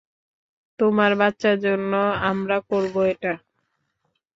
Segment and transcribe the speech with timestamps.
[0.79, 1.91] তোমার বাচ্চার জন্য
[2.29, 3.33] আমরা করবো এটা।